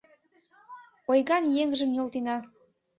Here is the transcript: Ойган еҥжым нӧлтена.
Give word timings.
Ойган 1.11 1.43
еҥжым 1.63 1.89
нӧлтена. 1.95 2.37